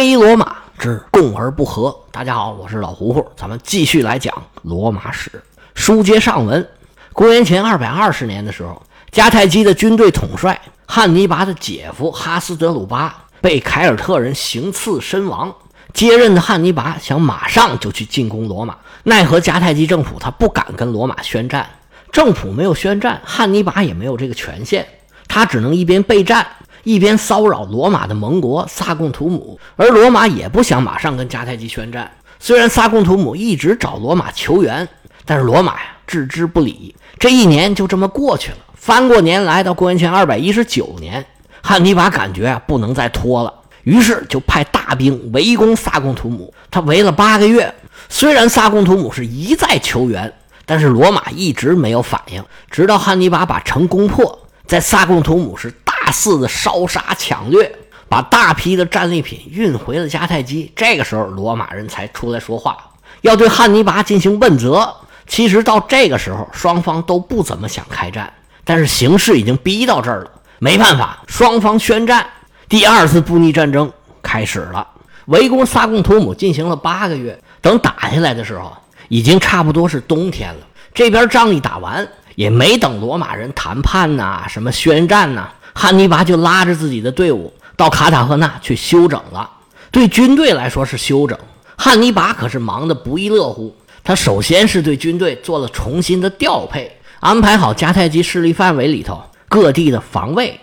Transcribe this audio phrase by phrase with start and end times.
[0.00, 1.94] 非罗马之共而不和。
[2.10, 5.30] 大家好，我是老胡胡，咱们继续来讲罗马史。
[5.74, 6.66] 书接上文，
[7.12, 8.80] 公元前二百二十年的时候，
[9.12, 15.54] 迦太基的军队统帅汉尼拔的姐夫哈斯德鲁巴被凯尔特人行刺身亡。
[15.92, 21.68] 接任的汉尼拔想马上就去进攻罗马，奈何迦太基政府他不敢跟罗马宣战，
[22.10, 24.88] 政府没有宣战，汉尼拔也没有这个权限，
[25.28, 26.46] 他只能一边备战。
[26.82, 32.10] 一边骚扰罗马的盟国萨贡图姆，而罗马也不想马上跟迦太基宣战。
[32.38, 34.88] 虽然萨贡图姆一直找罗马求援，
[35.26, 36.94] 但是罗马呀置之不理。
[37.18, 38.56] 这一年就这么过去了。
[38.74, 41.24] 翻过年来到公元前二百一十九年，
[41.60, 43.52] 汉尼拔感觉啊不能再拖了，
[43.82, 46.52] 于是就派大兵围攻萨贡图姆。
[46.70, 47.74] 他围了八个月，
[48.08, 50.32] 虽然萨贡图姆是一再求援，
[50.64, 52.42] 但是罗马一直没有反应。
[52.70, 55.70] 直到汉尼拔把城攻破，在萨贡图姆是。
[56.10, 57.72] 大肆的烧杀抢掠，
[58.08, 60.72] 把大批的战利品运回了迦太基。
[60.74, 62.76] 这个时候，罗马人才出来说话，
[63.20, 64.92] 要对汉尼拔进行问责。
[65.28, 68.32] 其实到这个时候，双方都不怎么想开战，
[68.64, 72.26] 但是形势已经逼到这儿了，没办法，双方宣战。
[72.68, 73.88] 第二次布匿战争
[74.20, 74.84] 开始了，
[75.26, 77.40] 围攻萨贡图姆进行了八个月。
[77.60, 78.76] 等打下来的时候，
[79.08, 80.66] 已经差不多是冬天了。
[80.92, 85.48] 这边仗一打完，也没等罗马人谈判呐，什么宣战呐。
[85.74, 89.48] 汉尼拔就拉着自己的队伍到卡塔赫纳去休整了。
[89.90, 91.38] 对军队来说是休整，
[91.76, 93.74] 汉尼拔可是忙得不亦乐乎。
[94.04, 96.90] 他首先是对军队做了重新的调配，
[97.20, 100.58] 安排好迦太基势力范围里头各地的防卫，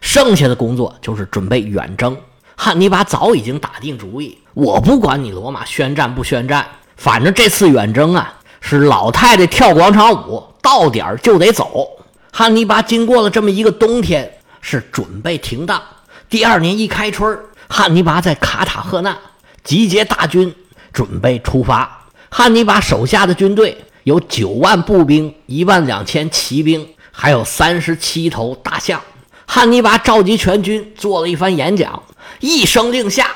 [0.00, 2.16] 剩下的工作就是准备远征。
[2.54, 6.66] 汉尼拔早已经打定主意，我不管你罗马宣战不宣战，
[6.96, 11.88] 反正这次远征啊是老太太跳广场舞，到点儿就得走。
[12.30, 14.30] 汉尼拔经过了这么一个冬天。
[14.62, 15.82] 是准备停当。
[16.30, 19.18] 第二年一开春，汉尼拔在卡塔赫纳
[19.62, 20.54] 集结大军，
[20.94, 22.06] 准备出发。
[22.30, 28.98] 汉尼拔手下的军队有九万步兵、一万两千骑兵，还有三十七头大象。
[29.44, 32.02] 汉尼拔召集全军做了一番演讲，
[32.40, 33.26] 一声令下，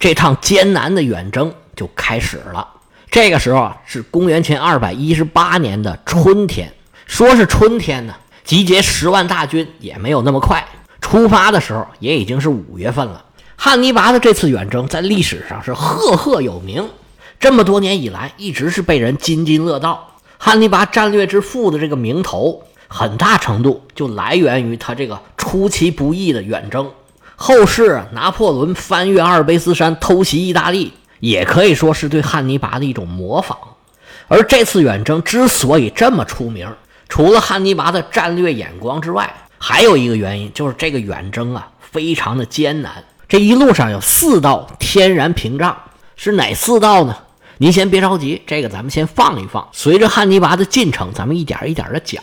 [0.00, 2.66] 这趟艰难的远征就开始了。
[3.08, 6.72] 这个时候啊，是公元前二百一十八年的春天。
[7.06, 8.14] 说是春天呢。
[8.50, 10.66] 集结十万大军也没有那么快，
[11.00, 13.24] 出发的时候也已经是五月份了。
[13.54, 16.88] 汉尼拔的这次远征在历史上是赫赫有名，
[17.38, 20.16] 这么多年以来一直是被人津津乐道。
[20.36, 26.90] 汉尼拔战略之父的这个名头，很大程度就来源于他这个出其不意的远征。
[27.36, 33.56] 后世拿破仑翻越阿尔卑斯山偷袭意大利，也可以说是对汉尼拔的一种模仿。
[34.26, 36.68] 而这次远征之所以这么出名，
[37.10, 43.04] 除了汉尼拔的战略眼光之外，还有一个原因就是这个远征啊非常的艰难。
[43.28, 45.76] 这一路上有四道天然屏障，
[46.16, 47.14] 是哪四道呢？
[47.58, 49.68] 您先别着急，这个咱们先放一放。
[49.72, 52.22] 随着汉尼拔的进程，咱们一点一点的讲。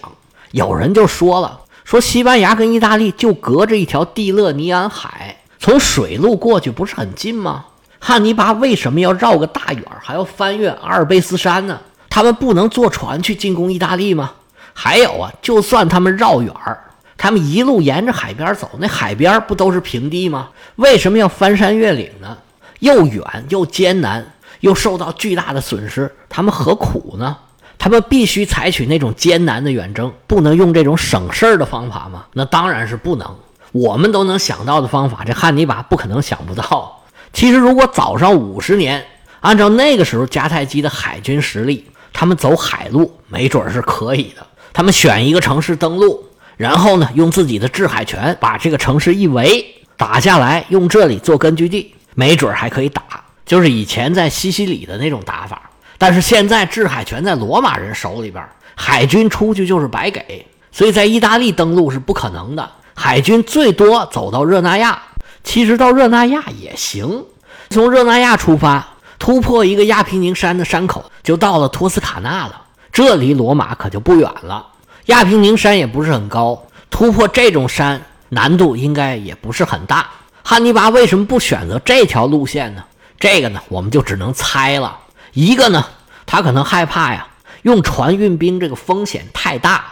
[0.52, 7.66] 有人就说了，说西班牙跟意大利就隔着一条蒂勒尼安海，从水路过去不是很近吗？
[8.00, 11.78] 汉尼拔为什么要绕个大远，还要翻越阿尔卑斯山呢？
[12.10, 14.32] 他们不能坐船去进攻意大利吗？
[14.80, 16.80] 还有啊，就算他们绕远儿，
[17.18, 20.50] 他们一路沿着海边走，那海边不都是平地吗？
[20.76, 22.38] 为什么要翻山越岭呢？
[22.82, 24.24] 又远又艰难，
[24.60, 27.36] 又受到巨大的损失，他们何苦呢？
[27.80, 32.26] 他们必须采取那种艰难的远征，不能用这种省事儿的方法吗？
[32.34, 33.36] 那当然是不能。
[33.72, 37.04] 我们都能想到的方法，这汉尼拔不可能想不到。
[37.34, 39.04] 其实，如果早上五十年，
[39.42, 44.47] 按照那个时候迦太基的海军实力，他们走海路没准是可以的。
[44.78, 46.24] 他们选一个城市登陆，
[46.56, 49.66] 然后呢，用自己的制海权把这个城市一围
[49.98, 53.02] 打下来，用这里做根据地，没准还可以打，
[53.44, 55.64] 就是以前在西西里的那种打法。
[55.98, 62.70] 但是现在制海权在罗马人手里边，海军出去就是白给，所以在意大利登陆是不可能的。
[62.94, 65.02] 海军最多走到热那亚，
[65.44, 67.26] 其实到热那亚也行，
[67.72, 68.88] 从热那亚出发，
[69.18, 72.62] 突破一个亚平宁山的山口，就到了托斯卡纳了。
[72.98, 74.66] 这离罗马可就不远了，
[75.06, 80.10] 亚平宁山也不是很高，突破这种山难度应该也不是很大。
[80.42, 82.84] 汉尼拔为什么不选择这条路线呢？
[83.20, 84.98] 这个呢，我们就只能猜了。
[85.34, 85.86] 一个呢，
[86.26, 87.28] 他可能害怕呀，
[87.62, 89.86] 用船运兵这个风险太大，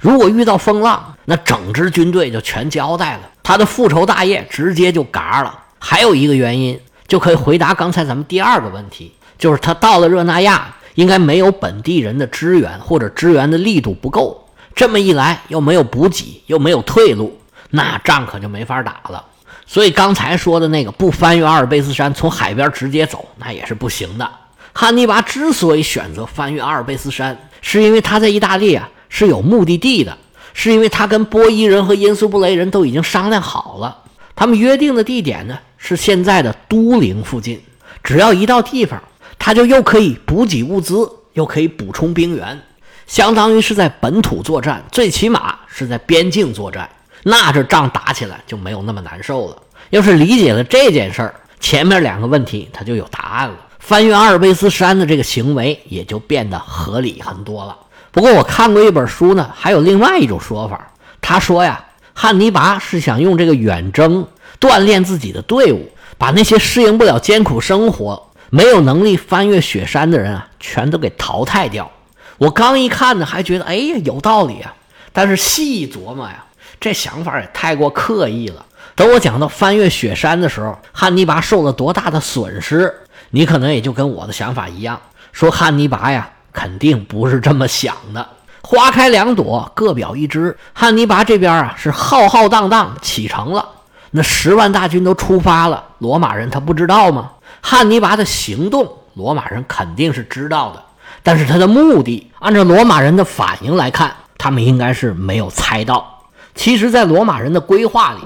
[0.00, 5.56] 如果遇到风浪，那整支军队就全交代了，他的复仇大业直接就嘎了。
[5.78, 10.74] 还有一个原因，就可以回答刚才咱们第二个问题，就是他到了热那亚。
[10.98, 14.48] 应该没有本地人的支援，或者支援的力度不够。
[14.74, 17.38] 这么一来，又没有补给，又没有退路，
[17.70, 19.24] 那仗可就没法打了。
[19.64, 24.28] 所以刚才说的那个不翻越阿尔卑斯山，从海边直接走，那也是不行的。
[24.72, 30.18] 汉尼拔之所以选择翻越阿尔卑斯山，是因为他在意大利啊是有目的地的，
[30.52, 33.98] 是因为他跟波伊人和因苏布雷人都已经商量好了，
[34.34, 37.62] 他们约定的地点呢是现在的都灵附近。
[38.02, 39.00] 只要一到地方，
[39.38, 42.60] 他就又可以补给物资，又可以补充兵员，
[43.06, 46.88] 相当于是在本土作战，最起码是在边境作战。
[47.22, 49.56] 那这仗打起来就没有那么难受了。
[49.90, 53.56] 要是理解了这件事儿，前面两个问题他就有答案了。
[53.78, 57.76] 翻越阿尔卑斯山的这个行为也就变得合理很多了。
[58.10, 60.92] 不过我看过一本书呢，还有另外一种说法。
[61.20, 64.26] 他说呀，汉尼拔是想用这个远征
[64.60, 71.90] 锻炼自己的队伍，把那些适应不了艰苦生活、没有能力翻越雪山的人啊，全都给淘汰掉。
[72.38, 74.74] 我刚一看呢，还觉得哎呀有道理啊。
[75.12, 76.44] 但是细琢磨呀。
[76.80, 78.64] 这想法也太过刻意了。
[78.94, 82.94] 等我讲到翻越雪山的时候，汉尼拔受了多大的损失，
[83.30, 85.00] 你可能也就跟我的想法一样，
[85.32, 88.28] 说汉尼拔呀，肯定不是这么想的。
[88.62, 90.56] 花开两朵，各表一枝。
[90.72, 93.68] 汉尼拔这边啊，是浩浩荡荡启程了，
[94.12, 95.84] 那十万大军都出发了。
[95.98, 97.32] 罗马人他不知道吗？
[97.60, 100.82] 汉尼拔的行动，罗马人肯定是知道的，
[101.22, 106.22] 但是他的目的，按照罗马人的反应来看，他们应该是没有猜到。
[106.54, 108.20] 其实，在罗马人的规划里，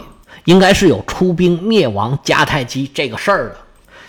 [0.44, 3.56] 应该是有出兵灭亡迦太基这个事儿的。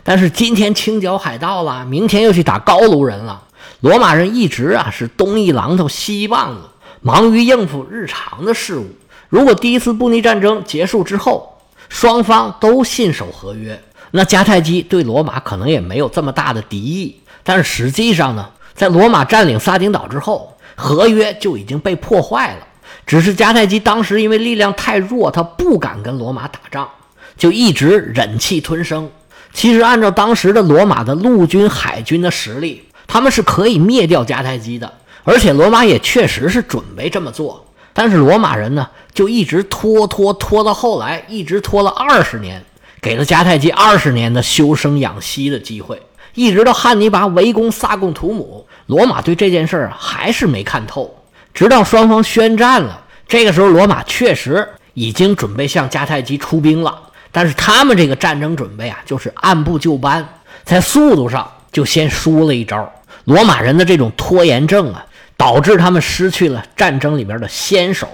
[0.04, 3.42] 但是今天清剿海盗了，明天又去打高卢人了。
[3.80, 6.62] 罗马人一直啊是东一榔头西一棒子，
[7.02, 8.86] 忙于应付日常的事务。
[9.30, 11.58] 如果第一次布匿战争结束之后，
[11.90, 13.82] 双方都信守合约，
[14.16, 17.20] 那迦太基对罗马可能也没有这么大的敌意。
[17.44, 22.68] 但是实际上呢，在罗马占领撒丁岛之后，合约就已经被破坏了。
[23.08, 26.88] 只是迦太基当时因为力量太弱，他不敢跟罗马打仗，
[27.36, 29.10] 就一直忍气吞声。
[29.52, 34.94] 其实按照当时的罗马的陆军、海军的实力，他们是可以灭掉迦太基的，
[35.24, 37.66] 而且罗马也确实是准备这么做。
[37.94, 42.64] 但是罗马人呢，就一直拖拖拖到后来，一直拖了二十年，
[43.04, 46.02] 给了迦太基二十年的休生养息的机会，
[46.36, 51.14] 一直到汉尼拔围攻萨贡图姆，罗马对这件事儿还是没看透。
[51.54, 56.98] 直到双方宣战了，这个时候罗马确实已经准备向迦太基出兵了。
[57.30, 60.26] 但是他们这个战争准备啊，就是按部就班，
[60.64, 62.90] 在速度上就先输了一招。
[63.26, 65.06] 罗马人的这种拖延症啊，
[65.36, 68.08] 导致他们失去了战争里边的先手。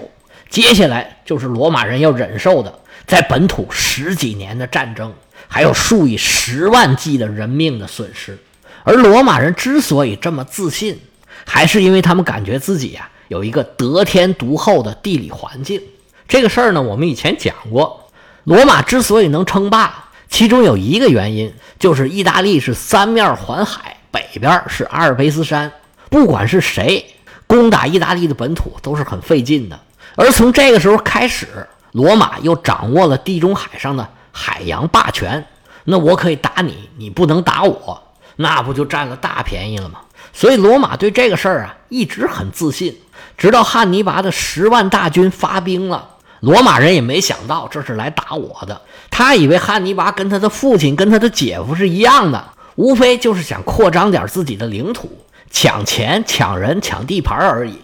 [0.48, 2.74] 接下来就是罗马人要忍受的，
[3.10, 5.12] 在本土十几年的战争，
[5.48, 8.38] 还有数以十万计的人命的损失。
[8.84, 10.96] 而罗马人之所以这么自信，
[11.44, 13.10] 还是因为他们感觉自己呀。
[13.26, 15.82] 有一个得天独厚的地理环境，
[16.28, 18.08] 这个事儿呢，我们以前讲过。
[18.44, 25.72] 罗马之所以能称霸，其中有一个原因就是意大利是三面环海，北边是阿尔卑斯山，
[26.08, 27.04] 不管是谁
[27.48, 29.80] 攻打意大利的本土都是很费劲的。
[30.14, 31.46] 而从这个时候开始，
[31.92, 35.44] 罗马又掌握了地中海上的海洋霸权，
[35.84, 38.02] 那我可以打你，你不能打我，
[38.36, 40.00] 那不就占了大便宜了吗？
[40.32, 42.96] 所以罗马对这个事儿啊一直很自信。
[43.36, 46.08] 直到汉尼拔的十万大军发兵了，
[46.40, 48.82] 罗马人也没想到这是来打我的。
[49.10, 52.44] 他以为汉尼拔跟他的父亲、跟他的姐夫是一样的，
[52.76, 55.10] 无非就是想扩张点自己的领土，
[55.50, 57.78] 抢钱、抢人、抢地盘而已。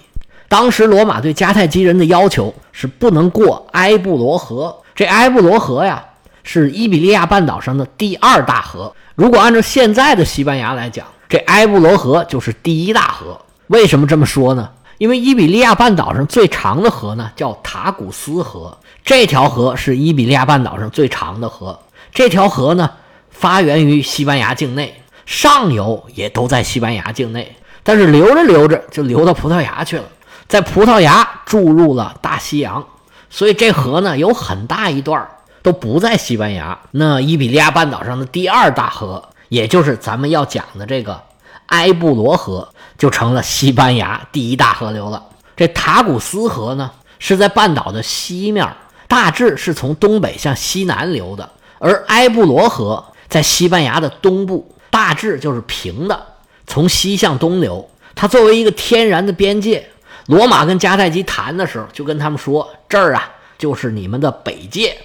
[0.56, 4.74] 当时罗马对迦太基人的要求是不能过埃布罗河。
[4.94, 6.02] 这埃布罗河呀，
[6.44, 8.90] 是伊比利亚半岛上的第二大河。
[9.16, 13.38] 如果按照现在的西班牙来讲，这埃布罗河就是第一大河。
[13.66, 14.70] 为什么这么说呢？
[14.96, 18.74] 因为伊比利亚半岛上最长的河呢，叫塔古斯河。
[19.04, 21.78] 这条河是伊比利亚半岛上最长的河。
[22.14, 22.90] 这条河呢，
[23.28, 27.54] 发源于西班牙境内，上游也都在西班牙境内。
[27.82, 30.04] 但是流着流着就流到葡萄牙去了，
[30.48, 32.86] 在葡萄牙注入了大西洋，
[33.30, 35.28] 所以这河呢有很大一段
[35.62, 36.78] 都不在西班牙。
[36.90, 41.20] 那伊比利亚半岛上的第二大河，也就是咱们要讲的这个
[41.66, 42.68] 埃布罗河。
[42.98, 45.22] 就成了西班牙第一大河流了。
[45.54, 48.66] 这塔古斯河呢，是在半岛的西面，
[49.06, 51.46] 大致是从东北向西南流的；
[51.78, 56.18] 而埃布罗河在西班牙的东部，大致就是平的，
[56.66, 57.86] 从西向东流。
[58.14, 59.86] 它作为一个天然的边界，
[60.26, 64.96] 罗马跟迦太基谈的时候，就跟他们说：“这儿啊，就是你们的北界，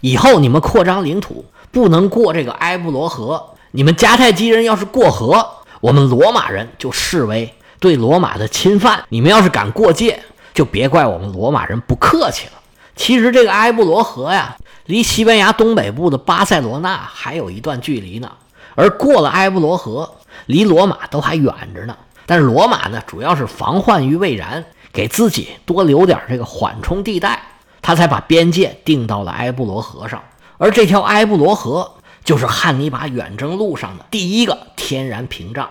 [0.00, 3.54] 以后你们扩张领土不能过这个埃布罗河。
[3.72, 5.46] 你们迦太基人要是过河。”
[5.80, 10.22] 我们罗马人就视为对罗马的侵犯，你们要是敢过界，
[10.52, 12.52] 就别怪我们罗马人不客气了。
[12.94, 18.30] 其实这个埃布罗河呀，离西班牙东北部的巴塞罗那还有一段距离呢。
[18.74, 21.96] 而过了埃布罗河，离罗马都还远着呢。
[22.26, 27.42] 但是罗马呢，主要是防患于未然，给自己多留点这个缓冲地带，
[27.82, 30.22] 他才把边界定到了埃布罗河上。
[30.58, 35.68] 而这条埃布罗河就是汉尼拔远征路上的第一个天然屏障。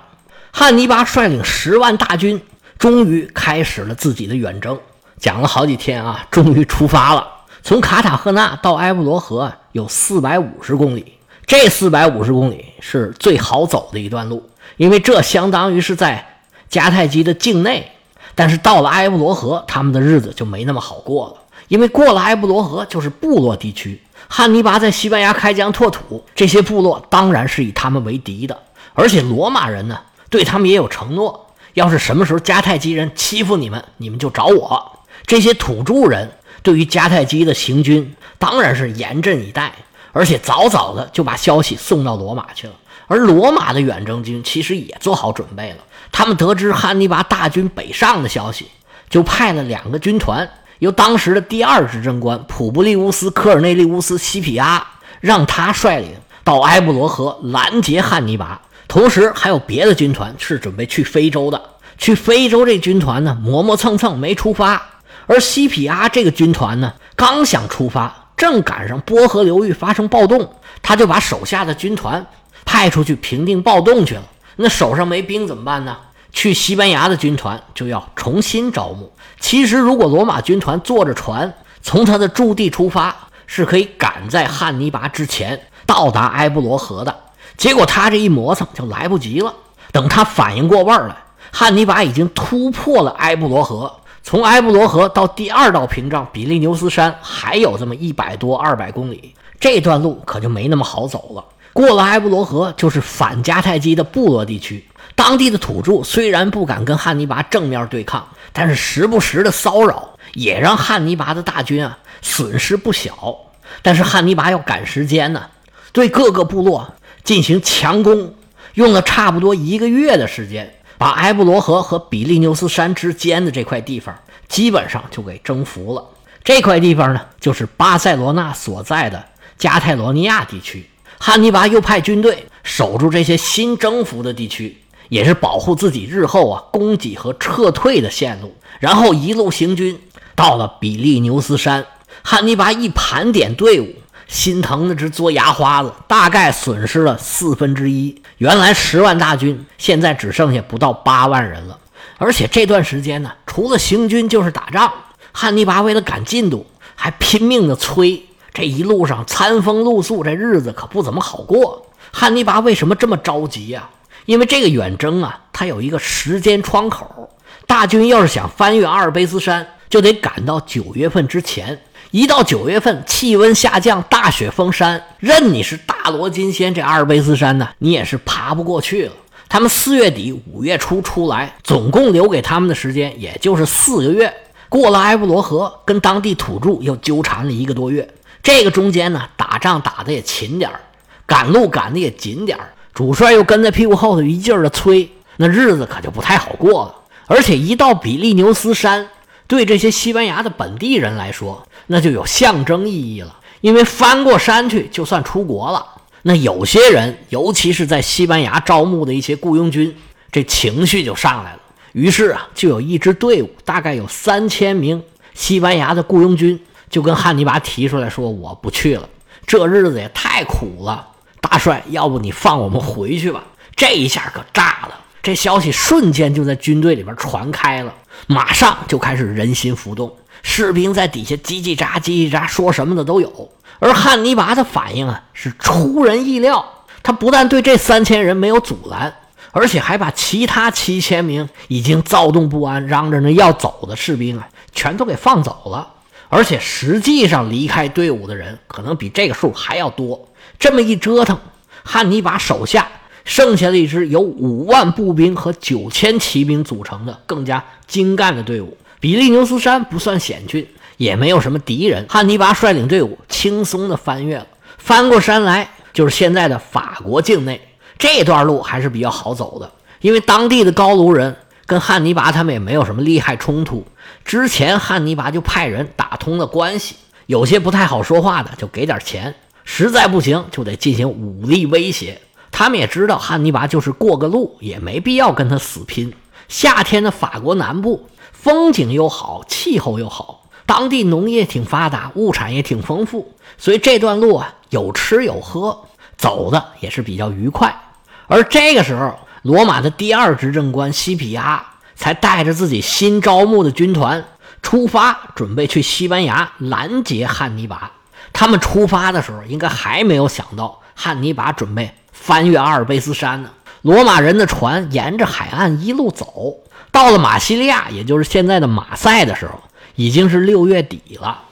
[0.51, 2.41] 汉尼拔率领十万大军，
[2.77, 4.79] 终于开始了自己的远征。
[5.17, 7.27] 讲了好几天啊，终于出发了。
[7.61, 11.13] 从卡塔赫纳到埃布罗河有四百五十公里，
[11.45, 16.38] 这四百五十公里是最好走的一段路，因为这相当于是在
[16.69, 17.91] 迦太基的境内。
[18.35, 21.35] 但是到了埃布罗河，他们的日子就没那么好过了，
[21.67, 24.01] 因为过了埃布罗河就是部落地区。
[24.29, 28.57] 汉尼拔在西班牙开疆拓土，这些部落当然是以他们为敌的。
[28.93, 29.99] 而且罗马人呢，
[30.29, 34.99] 对他们也有承诺：要是什么时候迦太基人欺负你们，你们就找我。
[35.25, 36.31] 这些土著人
[36.63, 39.73] 对于迦太基的行军当然是严阵以待，
[40.13, 42.73] 而且早早的就把消息送到罗马去了。
[43.09, 45.77] 而罗马的远征军其实也做好准备了，
[46.11, 48.67] 他们得知汉尼拔大军北上的消息，
[49.09, 50.47] 就派了两个军团。
[50.77, 54.87] 由当时的第二执政官普布利乌斯·科尔内利乌斯·西皮阿
[55.19, 56.11] 让他率领
[56.43, 61.61] 到埃布罗河拦截汉尼拔，同时还有别的军团是准备去非洲的。
[61.97, 64.81] 去非洲这军团呢磨磨蹭蹭没出发，
[65.25, 72.25] 而西皮阿这个军团呢刚想出发，正赶上波河流域发生暴动，他就把手下的军团
[72.65, 74.23] 派出去平定暴动去了。
[74.57, 75.97] 那手上没兵怎么办呢？
[76.31, 79.11] 去西班牙的军团就要重新招募。
[79.39, 81.51] 其实，如果罗马军团坐着船
[81.81, 83.15] 从他的驻地出发，
[83.47, 87.15] 是可以赶在汉尼拔之前到达埃布罗河的。
[87.57, 89.53] 结果他这一磨蹭就来不及了。
[89.91, 91.17] 等他反应过味儿来，
[91.51, 93.91] 汉尼拔已经突破了埃布罗河。
[94.21, 101.43] 从埃布罗河到第二道屏障比利牛斯山还有这么一百多二百公里，这段路可就没那么好走了。
[101.79, 104.85] 过了埃布罗河，就是反迦太基的部落地区。
[105.15, 113.33] 当地的土著虽然不敢跟汉尼拔正面对抗，但是时不时的骚扰也让汉尼拔的大军啊损失不小。
[113.81, 115.47] 但是汉尼拔要赶时间呢，
[115.93, 118.33] 对各个部落进行强攻，
[118.73, 124.13] 用了差不多一个月的时间，把埃布罗河和比利牛斯山之间的这块地方
[124.49, 126.05] 基本上就给征服了。
[126.43, 129.23] 这块地方呢，就是巴塞罗那所在的
[129.57, 130.89] 加泰罗尼亚地区。
[131.19, 134.75] 汉尼拔又派军队守住这些新征服的地区。
[135.09, 139.99] 也是保护自己日后啊供给和撤退的线路，然后一路行军
[140.35, 141.83] 到了比利牛斯山。
[142.21, 143.87] 汉尼拔一盘点队伍，
[144.27, 148.21] 心疼的直嘬牙花子，大概损失了四分之一。
[148.37, 151.79] 原来十万大军，现在只剩下不到八万人了。
[152.19, 154.93] 而且这段时间呢，除了行军就是打仗。
[155.31, 158.27] 汉尼拔为了赶进度，还拼命的催。
[158.53, 161.85] 这一路上餐风露宿，这日子可不怎么好过。
[162.11, 163.89] 汉尼拔为什么这么着急呀？
[164.25, 167.29] 因为这个远征啊，它有一个时间窗口。
[167.65, 171.79] 大军要是想翻越阿尔卑斯山，就得赶到九月份之前。
[172.11, 179.13] 一到九月份，气温下降，大雪封山，任你是大罗金仙，这阿尔卑斯山呢，你也是爬不过去了。
[179.47, 184.33] 他们四月底五月初出来，总共留给他们的时间也就是四个月。
[184.69, 188.07] 过了埃布罗河，跟当地土著又纠缠了一个多月。
[188.41, 190.79] 这个中间呢，打仗打的也勤点儿，
[191.25, 192.69] 赶路赶的也紧点儿。
[192.93, 196.95] 主帅又跟在屁股后头一劲儿的催，那日子可就不太好过了。
[197.27, 199.07] 而且一到比利牛斯山，
[199.47, 203.35] 对这些西班牙的本地人来说，那就有象征意义了。
[203.61, 205.85] 因为翻过山去，就算出国了。
[206.23, 209.95] 那有些人，尤其是在西班牙招募的一些雇佣军，
[210.31, 211.59] 这情绪就上来了。
[211.93, 215.01] 于是啊，就有一支队伍，大概有三千名
[215.33, 219.07] 西班牙的雇佣军，就跟汉尼拔提出来说：“我不去了，
[219.45, 221.07] 这日子也太苦了。”
[221.41, 223.43] 大帅，要不你放我们回去吧？
[223.75, 227.93] 这一下可炸了，这消息瞬间就在军队里边传开了，
[228.27, 233.49] 马上就开始人心浮动，士兵在底下叽叽喳叽叽喳，说什么的都有。
[233.79, 236.65] 而汉尼拔的反应啊，是出人意料，
[237.01, 239.15] 他不但对这三千人没有阻拦，
[239.51, 245.87] 而且还把其他七千名已经躁动不安、嚷着呢要走的士兵啊，全都给放走了。
[246.29, 250.29] 而且实际上离开队伍的人，可能比这个数还要多。
[250.57, 251.37] 这么一折腾，
[251.83, 252.87] 汉尼拔手下
[253.25, 258.77] 剩下了一支由五万步兵和九千骑兵组成的更加精干的队伍。
[258.99, 260.67] 比利牛斯山不算险峻，
[260.97, 262.05] 也没有什么敌人。
[262.09, 267.59] 汉尼拔率领队伍轻松地翻越了，翻过山来就是现在的法国境内。
[267.97, 269.71] 这段路还是比较好走的，
[270.01, 271.35] 因为当地的高卢人
[271.69, 273.85] 跟汉尼拔他们也没有什么利害冲突。
[274.25, 276.95] 之前汉尼拔就派人打通了关系。
[277.27, 282.19] 有些不太好说话的就给点钱，实在不行就得进行武力威胁。
[282.49, 286.11] 他们也知道汉尼拔就是过个路，也没必要跟他死拼。
[286.47, 295.85] 夏天的法国南部风景又好，气候又好，当地农业挺发达，物产也挺丰富，所以这段路啊有吃有喝，
[296.17, 297.79] 走的也是比较愉快。
[298.25, 301.65] 而这个时候，罗马的第二执政官西皮亚
[301.95, 304.25] 才带着自己新招募的军团
[304.61, 307.91] 出发，准备去西班牙拦截汉尼拔。
[308.33, 313.49] 他们出发的时候，应该还没有想到汉尼拔准备翻越阿尔卑斯山呢。
[313.81, 316.57] 罗马人的船沿着海岸一路走，
[316.91, 319.59] 到了马西利亚，也就是现在的马赛的时候，
[319.95, 321.43] 已经是六月底了。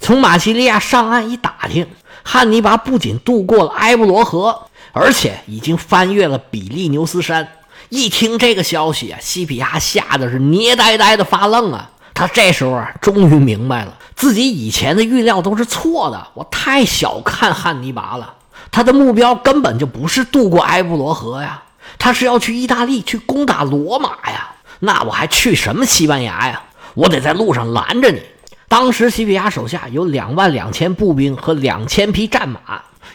[0.00, 1.86] 从马西利亚上岸一打听，
[2.24, 4.65] 汉尼拔不仅渡过了埃布罗河，
[4.98, 7.46] 而且已经翻越了比利牛斯山。
[7.90, 11.90] 一听这个消息啊，西皮亚吓得是捏呆呆的发愣啊！
[12.14, 18.32] 他这时候啊，终于明白了，自己以前的预料都是错的，我太小看汉尼拔了。
[18.72, 21.62] 他的目标根本就不是渡过埃布罗河呀，
[21.98, 24.54] 他是要去意大利去攻打罗马呀。
[24.80, 26.62] 那我还去什么西班牙呀？
[26.94, 28.22] 我得在路上拦着你。
[28.66, 32.58] 当时西皮亚手下有两万两千步兵和两千匹战马，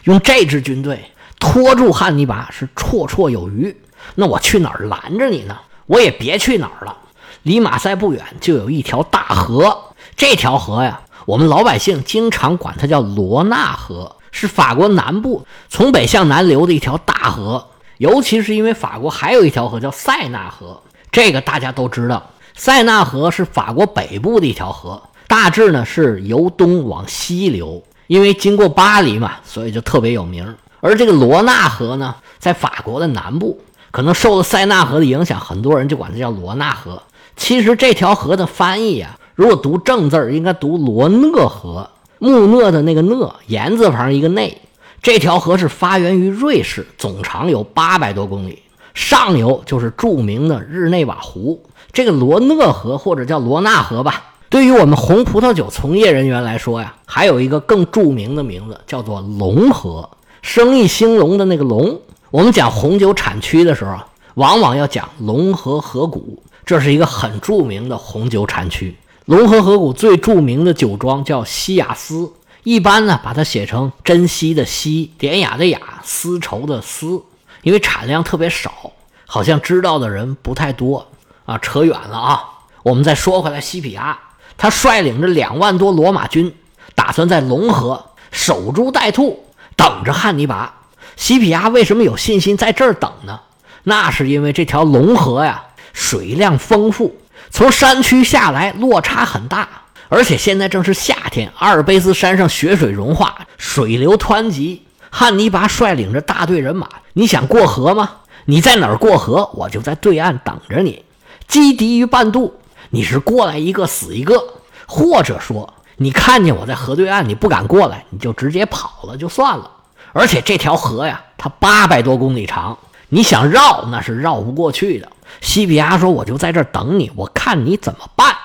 [0.04, 1.11] 用这支军队
[1.42, 3.76] 拖住汉尼拔是绰绰有余。
[4.16, 5.58] 那我去哪儿拦着你呢？
[5.88, 6.96] 我也别去哪儿了。
[7.44, 17.68] 离马赛不远就有一条大河，这条河呀，我们老百姓经常管它叫罗纳河，是法国南部从北向南流的一条大河。
[17.98, 20.82] 尤其是因为法国还有一条河叫塞纳河，
[21.12, 22.32] 这个大家都知道。
[22.54, 30.56] 塞纳河是法国北部的一条河，大致呢是由东往西流，因为经过巴黎嘛，所以就特别有名。
[30.82, 33.62] 而这个罗纳河呢，在法国的南部。
[33.92, 37.04] 可能受了塞纳河的影响，很多人就管它叫罗纳河。
[37.36, 41.90] 其实这条河的翻译啊，如果读正字儿，应该读罗讷河。
[42.18, 44.62] 木讷的那个讷，言字旁一个内。
[45.02, 48.62] 这条河是发源于瑞士，总长有八百多公里，
[48.94, 51.62] 上游就是著名的日内瓦湖。
[51.92, 60.10] 这个罗讷河或者叫罗纳河吧，对于我们红葡萄酒从业人员来说呀，还有一个更著名的名字，叫做龙河，
[60.42, 62.02] 生意兴隆的那个龙。
[62.30, 63.98] 我们讲红酒产区的时候，
[64.36, 68.98] 往往要讲龙河河谷，这是一个很著名的红酒产区。
[69.26, 72.32] 龙河河谷最著名的酒庄叫西雅斯，
[72.64, 77.22] 一般呢把它写成珍惜的惜，典雅的雅，丝绸的丝，
[77.62, 78.92] 因为产量特别少，
[79.26, 81.08] 好像知道的人不太多
[81.46, 81.58] 啊。
[81.60, 82.44] 扯远了啊，
[82.84, 84.18] 我们再说回来，西皮亚
[84.58, 86.54] 他率领着两万多罗马军，
[86.96, 89.46] 打算在龙河守株待兔，
[89.82, 90.72] 等着汉尼拔。
[91.16, 93.40] 西皮亚为什么有信心在这儿等呢？
[93.84, 97.18] 那是因为这条龙河呀，水量丰富，
[97.50, 99.68] 从山区下来落差很大，
[100.08, 104.84] 而且现在正是夏天，阿尔卑斯山上雪水融化，水流湍急。
[105.10, 108.18] 汉尼拔率领着大队人马，你想过河吗？
[108.46, 111.04] 你在哪儿过河，我就在对岸等着你，
[111.48, 112.54] 击敌于半渡。
[112.92, 114.44] 你是过来一个死一个，
[114.86, 119.70] 或者说你看见我在河对岸，你不敢过来，你就直接跑了就算了。
[120.14, 122.76] 而且这条河呀，它八百多公里长，
[123.10, 125.08] 你想绕那是绕不过去的。
[125.42, 128.36] 西比亚说：“我就在这儿等你，我看你怎么办。”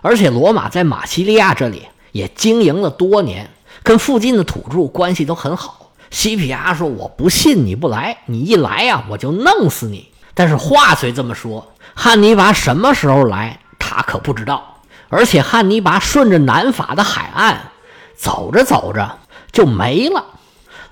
[0.00, 3.50] 而且罗马在马西利亚这里也经营了多年，
[3.82, 5.90] 跟附近的土著关系都很好。
[6.10, 14.71] 西皮亚说：“我不信你不来，你一来呀，我就弄死你。”但是话虽这么说，汉尼拔什么时候来，他可不知道。
[15.12, 17.70] 而且汉尼拔顺着南法的海岸
[18.16, 19.18] 走着走着
[19.52, 20.24] 就没了。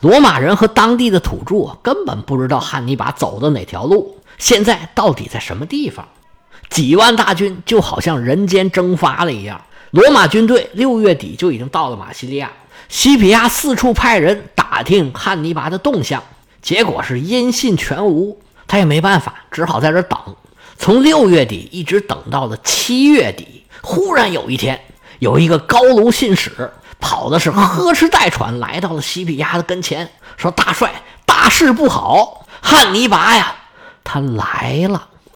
[0.01, 6.07] 罗马人和当地的土著根本不知道汉尼拔走的哪条路，现在到底在什么地方？
[6.69, 9.63] 几万大军就好像人间蒸发了一样。
[9.91, 12.53] 罗马军队六月底就已经到了马西利亚，
[12.91, 16.23] 西皮亚四处派人打听汉尼拔的动向，
[16.61, 18.39] 结果是音信全无。
[18.69, 20.19] 他也没办法，只好在这等。
[20.81, 24.81] 从六月底一直等到了七月底，忽然有一天，
[25.19, 26.73] 有一个高卢信使。
[26.99, 32.47] 跑的是呵哧带喘，来到了西皮亚的跟前，说：“大帅，大事不好！
[32.63, 33.55] 汉尼拔呀，
[34.03, 35.09] 他来了。”